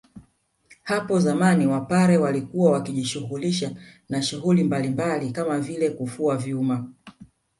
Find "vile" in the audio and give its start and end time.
5.59-5.89